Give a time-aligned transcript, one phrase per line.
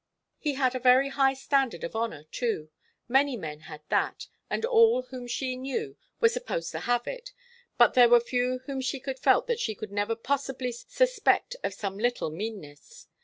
[0.39, 2.71] He had a very high standard of honour, too.
[3.07, 7.33] Many men had that, and all whom she knew were supposed to have it,
[7.77, 11.99] but there were few whom she felt that she could never possibly suspect of some
[11.99, 13.05] little meanness.